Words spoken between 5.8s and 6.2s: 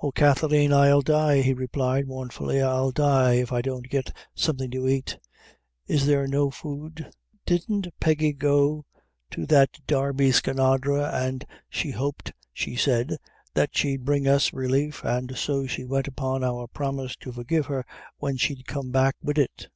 Is